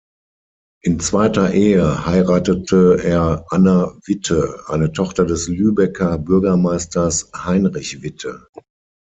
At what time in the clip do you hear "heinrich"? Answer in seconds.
7.35-8.01